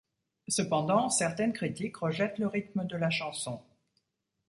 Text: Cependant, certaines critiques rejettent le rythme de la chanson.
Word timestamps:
Cependant, 0.47 1.09
certaines 1.11 1.53
critiques 1.53 1.97
rejettent 1.97 2.39
le 2.39 2.47
rythme 2.47 2.85
de 2.87 2.97
la 2.97 3.11
chanson. 3.11 3.61